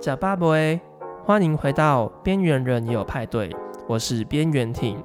[0.00, 0.56] 假巴博，
[1.26, 3.54] 欢迎回到边缘人也有派对，
[3.86, 4.96] 我是边缘挺。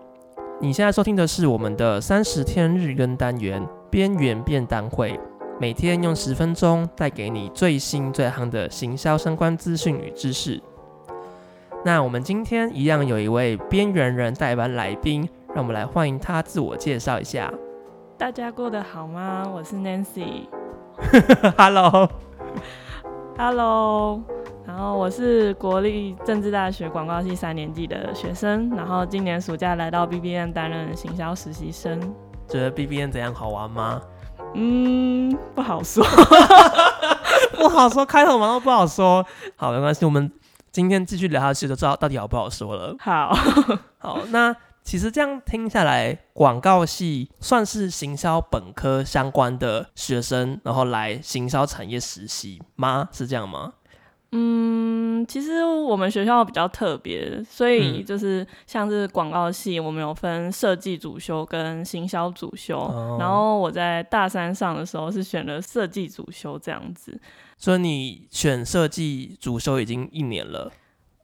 [0.61, 5.19] 你现在收听的是我们的三十天日更单元边缘便当会，
[5.59, 10.61] 每天用十分钟带给你最新最夯的行销相关资讯与知识。
[11.83, 17.53] 那我们今天一样有一位边缘人代班来宾，让我们来欢迎他自我介绍一下。
[18.17, 19.45] 大家过得好吗？
[19.53, 20.47] 我是 Nancy。
[21.57, 22.09] Hello。
[23.37, 24.21] Hello。
[24.75, 31.97] 然后我是国立政治大学广告系三年级的学生，然后今年暑假来到 BBN 担任行销实习生。
[32.49, 33.33] 觉得 BBN 怎样？
[33.33, 34.01] 好玩吗？
[34.53, 36.05] 嗯，不好说。
[37.55, 39.25] 不好说，开头嘛都不好说。
[39.55, 40.29] 好，没关系，我们。
[40.73, 42.93] 今天继续聊下去就知道到底好不好说了。
[42.99, 43.33] 好，
[43.97, 44.53] 好，那
[44.83, 53.07] 其实这样听下来，广告系算是行销本科相关的学生，然后来行销产业实习吗？
[53.13, 53.71] 是这样吗？
[54.37, 62.91] 嗯，其实我们学校比较特别，所以就是像是广告系，我们有分设计主修跟行销主修。
[62.93, 63.17] 嗯。
[63.17, 67.17] 然后我在大三上的时候是选了设计主修这样子。
[67.57, 70.69] 所以你选设计主修已经一年了。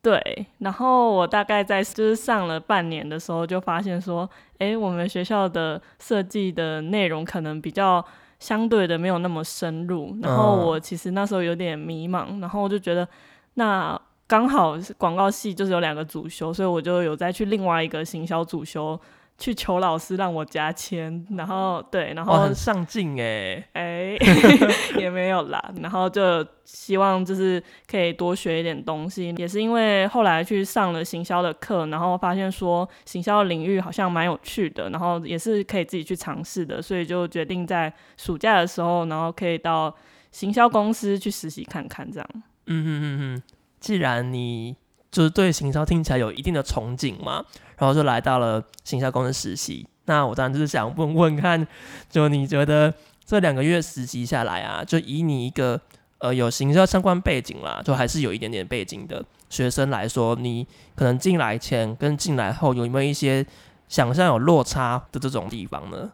[0.02, 4.28] 对，然后我大概在就是上了半年的时候，就发现说，
[4.58, 8.04] 哎，我们学校的设计的内容可能比较
[8.42, 10.18] 相对的没有那么深入。
[10.22, 13.08] 然后我其实那时候有点迷茫，然后我就觉得，
[13.54, 19.00] 那刚好广告系就是有两个主修，所以我就有再去另外一个行销主修。
[19.42, 24.16] 去求老师让我加签，然后对，然后很上进哎哎
[25.00, 39.92] 也没有啦，然后就希望就是可以多学一点东西，也是因为后来去上了行销的课，然后发现说行销领域好像蛮有趣的，然后也是可以自己去尝试的，所以就决定在暑假的时候，然后可以到
[40.32, 42.30] 行销公司去实习看看这样。
[42.68, 43.44] 嗯嗯嗯嗯，
[43.80, 44.76] 既然你。
[45.12, 47.44] 就是对行销听起来有一定的憧憬嘛，
[47.78, 49.86] 然后就来到了行销公司实习。
[50.06, 51.68] 那我当然就是想问问看，
[52.10, 52.94] 就你觉得
[53.26, 55.80] 这两个月实习下来啊，就以你一个
[56.20, 63.46] 呃有行销相关背景啦，就还是有一点点背景的学生来说，你可能进来前跟进来后有没有一些
[63.88, 66.12] 想象有落差的这种地方呢？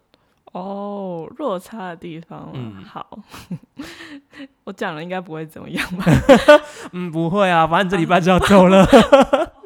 [0.57, 3.19] 哦，落差的地方，嗯，好，
[4.65, 6.05] 我讲了应该不会怎么样吧？
[6.93, 8.87] 嗯，不会啊，反正这礼拜就要走了。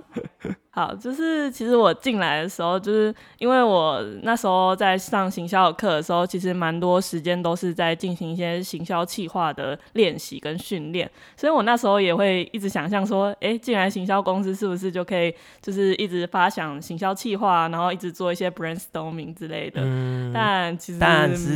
[0.81, 15.31] 好，就是其实我进来的时候，就是因为我那时候在上行销的课的时候，其实蛮多时间都是在进行一些行销企划的练习跟训练，所以我那时候也会一直想象说，哎，进来行销公司是不是就可以
[15.62, 19.81] 就是一直发想行销企划，然后一直做一些 brainstorming 之类的。
[19.84, 21.52] 嗯，但其实但是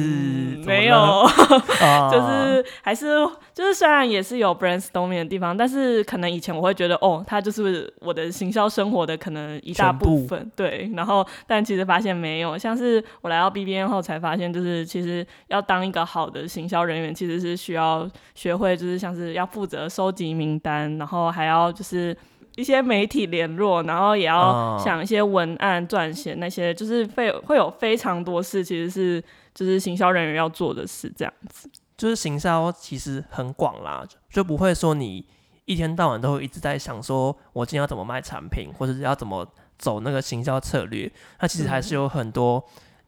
[0.66, 1.26] 没有，
[2.12, 3.08] 就是还是
[3.56, 22.16] 就是虽然也是有 brainstorming 的地方，但是可能以前我会觉得，哦，它就是我的行销生活的可能一大部分，对，然后但其实发现没有，像是我来到 BBN 后才发现，就是其实要当一个好的行销人员，其实是需要学会，就是像是要负责收集名单，然后还要就是
[22.56, 31.70] 一些媒体联络，然后也要想一些文案撰写那些，就是会会有非常多事，其实是就是行销人员要做的事，这样子。
[31.98, 35.26] 就是行销其实很广啦，就不会说你。
[35.66, 39.46] 一天到晚都会一直在想说，我今天要怎么卖产品，或者是要怎么
[39.78, 41.12] 走那个行销策略。
[41.40, 42.64] 那其实还是有很多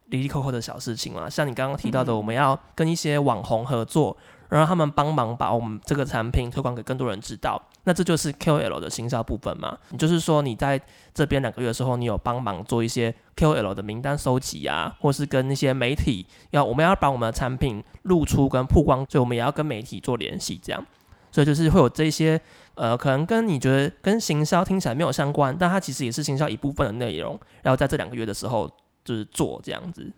[0.06, 1.30] 离离扣扣的小事情嘛。
[1.30, 4.16] 像你刚刚提到的，我们要跟一些网红合作，
[4.48, 7.62] 然后他们帮忙把我们这个产品推广给更多人知道。
[7.84, 9.78] 那这就是 KOL 的行销部分嘛。
[9.90, 10.78] 你就是说，你在
[11.14, 20.84] 这边两个月的时候，你有帮忙做一些 KOL 的名单收集啊，或是跟那些媒体要我们要把我们的产品露出跟曝光，所以我们也要跟媒体做联系，这样。
[21.30, 22.40] 所以就是会有这些，
[22.74, 27.38] 呃，可能跟你觉得跟行销听起来没有相关，但它其实也是行销一部分的内容。
[27.62, 28.70] 然后在这两个月的时候，
[29.04, 30.10] 就是做这样子。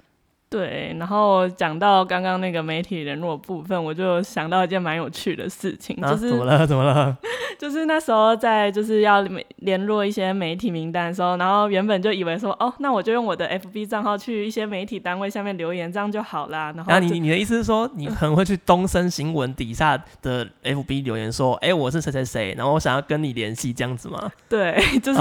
[0.51, 6.67] 对，然后讲到刚刚那个媒体联络部分，我就想到一件蛮有趣的事情，啊、就是怎么了？
[6.67, 7.17] 怎么了？
[7.57, 9.25] 就是那时候在就是要
[9.59, 16.73] 联络一些媒体名单的时候，然后原本就以为说，哦，那我就用我的 FB 账号去一些媒体单位下面留言，这样就好啦。
[16.75, 24.29] 然后，你你的意思是说，你 很会去东森新闻底下的 FB 留言说，哎、欸，我是谁谁谁，然后我想要跟你联系，这样子吗？
[24.49, 25.19] 对，就是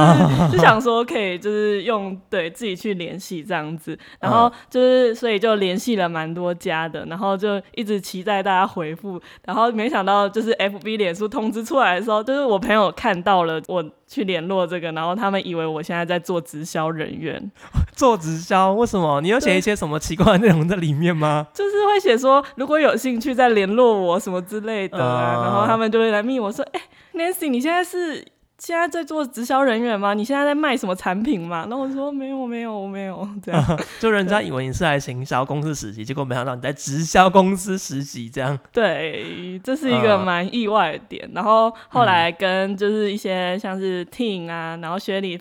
[0.52, 5.19] 就想说可以就是用对自己去联系这样子，然后就是。
[5.20, 17.52] 所以就联系了蛮多家的，然后就一直期待大家回复，然后没想到就是 FB 脸书通知出来的时候，就是我朋友看到了我去联络这个，然后他们以为我现在在做直销人员。
[17.94, 18.72] 做直销？
[18.74, 19.20] 为什么？
[19.20, 21.46] 你有写一些什么奇怪的内容在里面吗？
[21.54, 25.44] 就是会写说如果有兴趣再联络我什么之类的啊，uh...
[25.44, 26.86] 然后他们就会来密我说，哎、欸。
[27.12, 28.24] Nancy，你现在是？
[28.60, 30.14] 现在在做直销人员吗？
[30.14, 31.66] 你现在在卖什么产品吗？
[31.70, 38.58] 然后我说没有没有我没有 这样，就人家以为你是来行销公司实习，结果没想到你在直销公司实习这样。
[38.72, 41.30] 对，这是一个蛮意外的点。
[41.34, 45.40] 然后后来跟就是一些像是 Ting 啊，然后雪莉。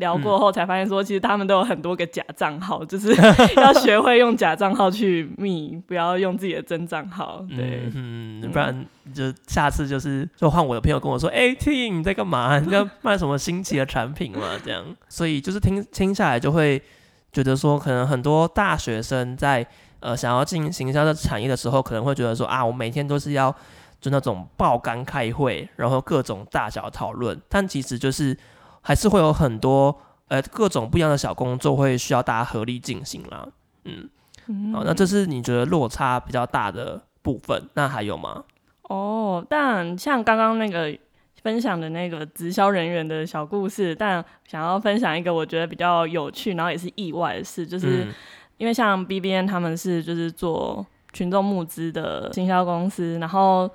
[0.00, 3.14] 聊过后才发现，说其实他们都有很多个假账号，嗯、就是
[3.60, 7.44] 要学会用假账号去密，不要用自己的真账号。
[7.48, 12.58] 对，嗯，不然就下次就是就换我的朋友跟我说，哎、欸、，Ting 你在干嘛？
[12.58, 14.58] 你要卖什么新奇的产品吗？
[14.64, 16.82] 这样，所以就是听听下来就会
[17.30, 19.64] 觉得说，可能很多大学生在
[20.00, 23.54] 呃想要进行销的产业的时候，可能会觉得说啊，我每天都是要
[24.00, 28.34] 就那种爆肝开会，然后各种大小讨论，但其实就是。
[28.82, 29.94] 还是会有很多
[30.28, 33.46] 呃各种不一样的小工作会需要大家合力进行啦，
[33.84, 34.08] 嗯，
[34.46, 38.44] 嗯，好，那这是你觉得落差比较大的部分，那还有吗？
[38.84, 40.96] 哦，但像刚刚那个
[41.42, 48.06] 分享的那个直销人员的小故事，但想要分享一个我觉得比较有趣，然后也是意外的事，就是
[48.56, 53.70] 因为像 BBN 他们是就是做群众募资的行销公司，然后。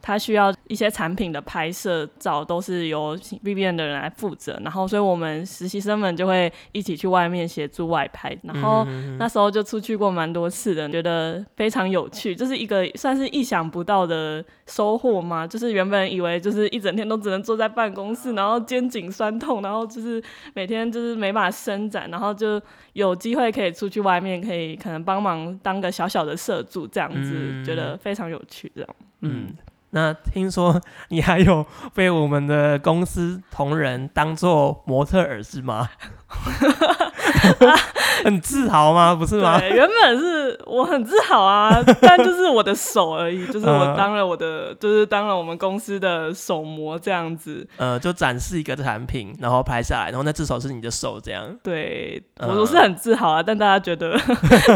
[0.00, 8.86] 他需要一些产品的拍摄照，都是由 BBN 的人来负责，然后所以我们实习生们就会一起去外面协助外拍，然后
[9.18, 15.46] 那时候就出去过蛮多次的，觉得非常有趣，就是一个算是意想不到的收获嘛。
[15.46, 20.22] 就是原本以为就是一整天都只能坐在办公室，然后肩颈酸痛，然后就是
[20.54, 22.60] 每天就是没办法伸展，然后就
[22.94, 29.48] 有机会可以出去外面，可以可能帮忙当个小小的社助这样子，觉得非常有趣这样，嗯。
[29.90, 31.64] 那听说你还有
[31.94, 35.88] 被我们的公司同仁当做模特儿是吗？
[38.24, 39.14] 很自豪吗？
[39.14, 39.58] 不是吗？
[39.58, 47.66] 对，原本是我很自豪啊， 但就是我的手而已，就是我当了我的，就是当了我们公司的手模这样子。
[47.76, 51.44] 呃，就展示一个产品，然后拍下来，然后那至少是你的手这样。
[51.62, 54.20] 对，我我是很自豪啊，但大家觉得，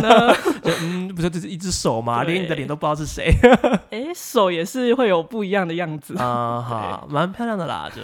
[0.80, 2.22] 嗯，不是就是一只手吗？
[2.22, 3.34] 连你的脸都不知道是谁。
[3.92, 8.02] 哎，手也是会有不一样的样子啊，好，蛮漂亮的啦，就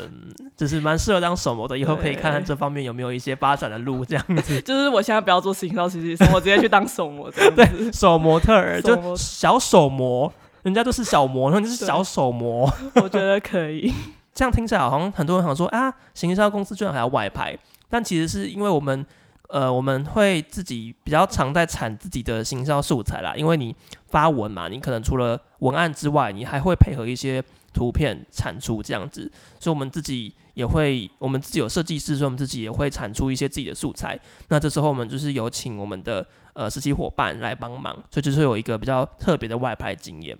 [0.56, 4.61] 就是蛮适合当手模的，以后可以看看这方面有没有一些发展的路这样子。
[4.62, 5.19] 就是我现在。
[5.29, 7.56] 不要做行销实习生，我直接去当手模这样子。
[7.61, 10.32] 对，手模特儿 就小手模，
[10.62, 12.67] 人家都是小模，那你是小手模。
[12.94, 13.93] 我觉得可以。
[14.32, 17.58] 这样听起来好像很多人想说啊，行销公司居然还要外拍，
[17.90, 19.05] 但其实是因为我们
[19.49, 23.35] 呃，我们会自己比较常在产自己的行销素材啦。
[23.37, 23.75] 因为你
[24.06, 27.43] 发文嘛，你可能除了文案之外，你还会配合一些
[27.73, 30.35] 图片产出这样子，所以我们自己。
[30.55, 34.19] 也会，我们自己有设计师，所以我们自己也会产出一些自己的素材。
[34.49, 40.37] 那这时候我们就是有请我们的呃实习伙伴来帮忙，所以就是有一个比较特别的外拍经验。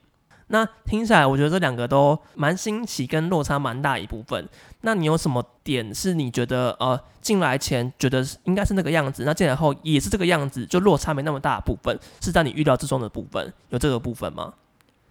[0.49, 4.49] 那听起来，我觉得这两个都蛮新奇，跟落差蛮大一部分。
[4.81, 14.55] 那你有什么点是你觉得呃进来前觉得应该是那个样子，那进来后也是这个样子，就落差没那么大的部分，是在你预料之中的部分，有这个部分吗？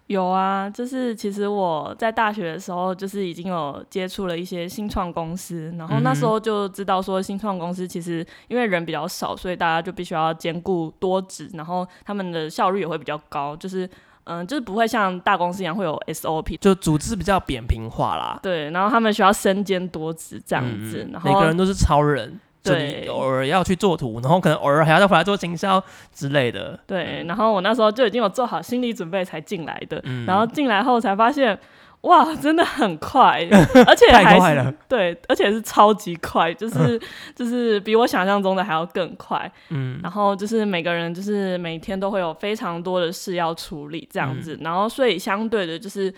[0.08, 13.86] 有啊，就是其实我在大学的时候，就是已经有接触了一些新创公司，然后那时候就知道说，新创公司其实因为人比较少，所以大家就必须要兼顾多职，然后他们的效率也会比较高，就是
[14.28, 18.38] 嗯，就是不会像大公司一样会有 SOP，就组织比较扁平化啦。
[18.42, 22.38] 对，然后他们需要身兼多职这样子，嗯、然后每个人都是超人。
[22.60, 25.82] 对，偶尔要去做图，然后可能偶尔还要再回来做行销
[26.12, 26.78] 之类的。
[26.86, 31.58] 对，然后我那时候就已经有做好心理准备才进来的，嗯、然后进来后才发现，
[32.02, 33.46] 哇，真的很快，
[33.86, 34.72] 而且还快了。
[34.88, 37.00] 对，而且是超级快，就是
[37.34, 39.50] 就是比我想象中的还要更快。
[39.70, 46.12] 嗯，然后就是每个人就是每天都会有非常多的事要处理这样子，嗯、然后所以相对的就是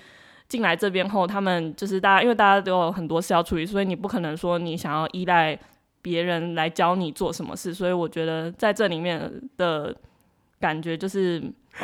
[0.48, 5.58] 进来这边后，他们就是大家因为大家都有很多事要处理，所以你不可能说你想要依赖。
[6.02, 9.94] 别人来教你做什么事，所以我觉得在这里面的
[10.58, 11.38] 感觉就是，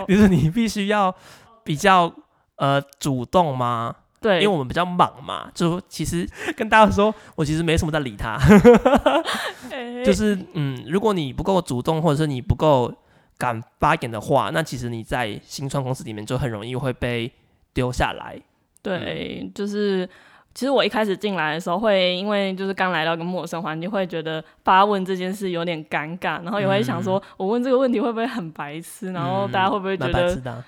[0.09, 1.15] 就是你必须要
[1.63, 2.11] 比较
[2.57, 3.95] 呃主动吗？
[4.21, 8.39] 对，因为我们比较忙嘛，就其实 跟大家说，我其实没什么在理他，
[10.05, 12.93] 就是嗯，如果你不够主动，或者是你不够
[13.39, 17.31] 敢发言的话，那其实你在新创公司里面就很容易会被
[17.73, 18.41] 丢下来。
[18.83, 20.09] 对，嗯、就是。
[20.57, 29.13] 其实我一开始进来的时候，会因为就是刚来到一个陌生环境，会觉得发问这件事有点尴尬，然后也会想说，我问这个问题会不会很白痴？
[29.13, 30.65] 然后大家会不会觉得？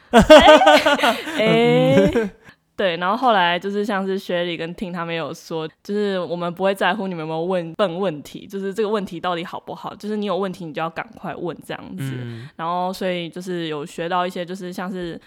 [1.38, 2.30] 哎，
[2.76, 2.98] 对。
[2.98, 12.12] 然后后来就是像是雪里跟 Ting 他们有说，就是我们不会在乎你们有没有问笨问题，就是这个问题到底好不好，就是你有问题你就要赶快问这样子。
[12.56, 15.18] 然后所以就是有学到一些，就是像是。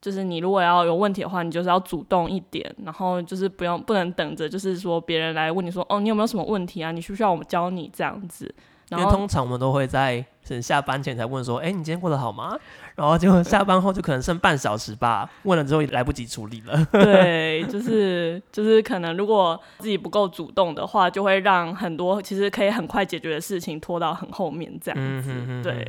[0.00, 6.92] 就是你如果要有问题的话，你就是要主动一点，然后就是不用不能等着，就是说别人来问你说，哦，你有没有什么问题啊？
[6.92, 8.54] 你需不需要我们教你这样子？
[8.90, 12.56] 因为通常我们都会在等下班前才问说，哎、欸，你今天过得好吗？
[12.94, 16.82] 然后结果下班后就可能剩半小时吧，问了之后也来不及处理了。
[16.90, 25.62] 对，就是就是可能如果自己不够主动的话，就会让很多其实可以很快解决的事情拖到很后面这样子。
[25.62, 25.86] 对，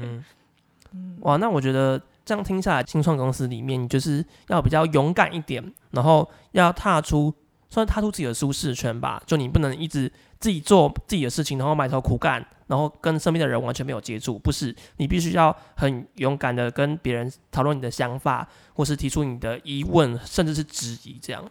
[1.22, 7.34] 哇，那我觉得这样听下来，新创公司里面你就是要比较勇敢一点，然后要踏出，
[7.72, 9.20] 算踏出自己的舒适圈吧。
[9.26, 12.46] 就你不能一直自己做自己的事情，然后埋头苦干。
[12.68, 21.44] 然后跟身边的人完全没有接触，不是，你必须要很勇敢的跟别人讨论你的想法，或是提出你的疑问，甚至是质疑，这样。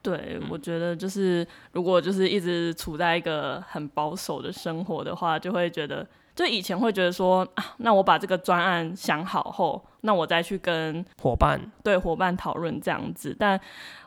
[0.00, 13.60] 对，我觉得就是如果就是一直处在一个很保守的生活的话，就会觉得，就以前会觉得说啊，那我把这个专案想好后，那我再去跟伙伴，对，伙伴讨论这样子，但。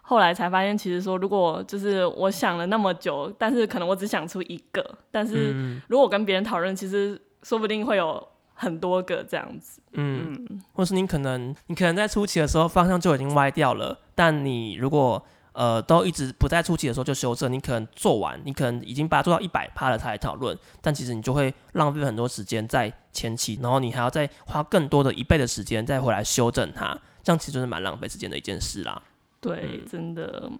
[0.07, 9.81] 后来才发现，其实说如果就是我想了那么久，但是可能我只想出一个，但是如果跟别人讨论，其实说不定会有很多个这样子。
[9.93, 15.25] 嗯，嗯或是你可能你可能在初期的时候方向就已经歪掉了，但你如果
[15.55, 29.01] 呃都一直不在初期的时候就修正，你可能做完，你可能已经把它做到一百趴了才来讨论，但其实你就会浪费很多时间在前期，然后你还要再花更多的一倍的时间再回来修正它，这样其实就是蛮浪费时间的一件事啦。
[29.39, 30.51] 对，真的。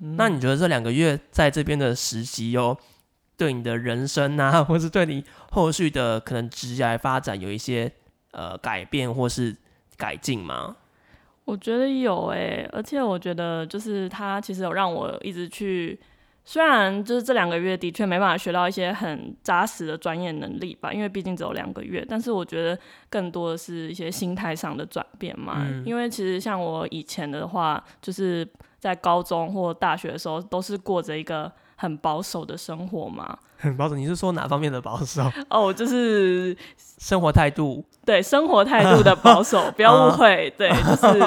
[0.00, 2.78] 嗯、那你觉得这两个月在这边的实习哦
[3.36, 7.92] 对你的人生啊， 或是对你后续的可能职业发展有一些
[8.30, 9.56] 呃改变或是
[9.96, 10.76] 改进吗？
[11.48, 15.98] 我觉得有诶、欸，而且我觉得就是他其实有让我一直去。
[16.44, 22.78] 虽然就是这两个月的确没办法学到一些很扎实的专业能力吧，因为毕竟只有两个月，但是我觉得
[23.10, 25.58] 更多的是一些心态上的转变嘛。
[25.58, 33.38] 嗯、因为其实像我以前的话，就是在高中或大学的时候，都是过着一个很保守的生活吗。
[33.56, 33.94] 很保守？
[33.96, 35.22] 你是说哪方面的保守？
[35.50, 37.84] 哦，就是生活态度。
[38.04, 40.52] 对，生活态度的保守， 不要误会。
[40.56, 41.18] 对，就是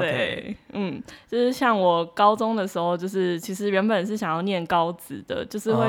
[0.00, 5.84] 对，嗯，就是像我高中的时候，就是其实原本是想要念高职的，就是会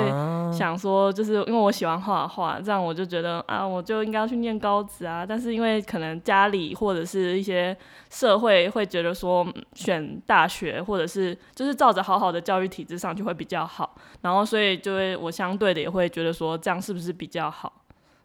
[0.51, 5.25] 想说，就是因为我喜欢画画，这样我就觉得啊，我就应该要去念高职啊。
[5.25, 7.75] 但是因为可能家里或者是一些
[8.09, 17.71] 社会会觉得说，选大学或者是就是照着好好的教育体制上去会比较好，然后所以就会我相对的也会觉得说，这样是不是比较好？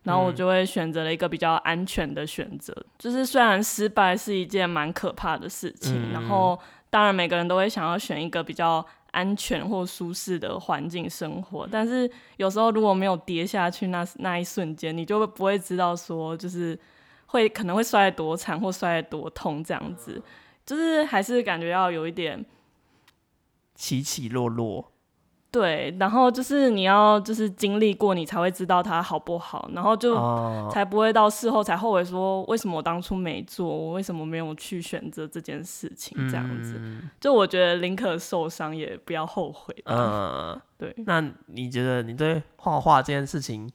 [0.06, 6.56] 然后我就会选择了一个比较安全的选择，嗯、就是虽然失败是一件蛮可怕的事情，嗯、然后
[6.88, 16.78] 当然每个人都会想要选一个比较安全或舒适的环境生活，但是有时候如果没有跌下去那那一瞬间，你就不会知道说就是
[17.26, 20.22] 会可能会摔得多惨或摔得多痛这样子，
[20.64, 22.46] 就是还是感觉要有一点
[23.74, 24.92] 起起落落。
[25.56, 30.14] 对，然后就是你要就是经历过，你才会知道它好不好，然后就
[30.70, 36.74] 才不会到事后才后悔说，为什么我当初没做，我为什么没有去选择这件事情这样子。
[36.78, 39.74] 嗯、就我觉得宁可受伤也不要后悔。
[39.86, 40.94] 嗯，对。
[41.06, 43.66] 那你觉得你对画画这件事情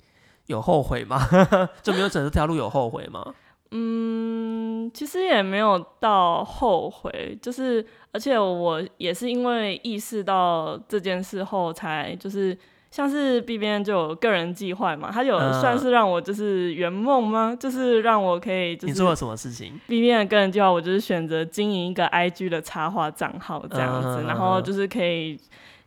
[0.45, 1.19] 有后悔吗？
[1.81, 3.33] 就没有选这条路有后悔吗？
[3.73, 12.57] 嗯，其实也没有到后悔，就是而且我也是因为意识到这件事后，才就是
[12.89, 17.51] 像是 B B N 就有个人计划嘛，他有算是让我就是圆梦吗？
[17.53, 25.39] 嗯、就是让我可以就是你做了什么事情？B 边的个人计划，我就是选择经营一个 IG 的插画账号这样子，嗯、然后就是可以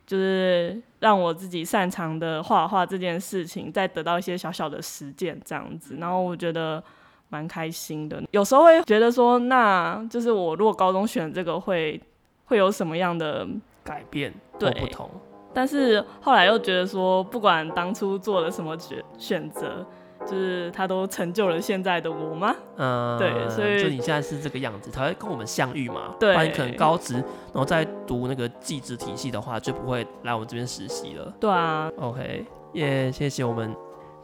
[0.07, 6.83] 就是让我自己擅长的画画这件事情，再得到一些小小的实践这样子，然后我觉得。
[7.35, 12.01] 蛮开心的，有时候会觉得说，那就是我如果高中选这个会
[12.45, 13.45] 会有什么样的
[13.83, 15.11] 改变，对，不同。
[15.53, 19.85] 但是后来又觉得说，不管当初做了什么选选择，
[20.25, 22.55] 就是他都成就了现在的我吗？
[22.77, 26.15] 嗯，对，所以就你现在是这个样子，才会跟我们相遇嘛。
[26.21, 31.33] 对，不然你可能高职，然后再读那个技职体系的话，就不会来我们这边实习了。
[31.41, 33.75] 对啊，OK，也、yeah, 谢谢我们。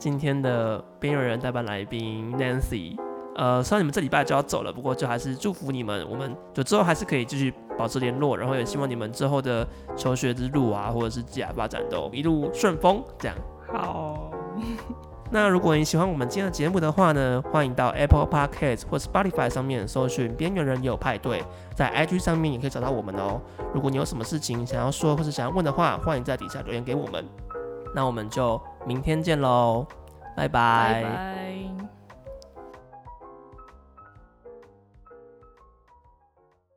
[0.00, 2.97] 今天的边缘人代班来宾 Nancy，
[3.37, 13.37] 呃，虽然你们这礼拜就要走了，不过就还是祝福你们，我们就之后还是可以继续保持联络，然后也希望你们之后的求学之路啊，或者是职业发展都一路顺风，这样。
[13.75, 14.30] 好。
[15.33, 21.45] 那如果你喜欢我们今天的节目的话呢，欢迎到 Apple Podcast 或 Spotify 上面搜寻“边缘人有派对”，
[21.76, 23.38] 在 IG 上面也可以找到我们哦。
[23.73, 27.25] 如果你有什么事情想要说或是想要问的话，欢迎在底下留言给我们。
[27.95, 29.87] 那我们就明天见喽，
[30.37, 31.50] 拜拜。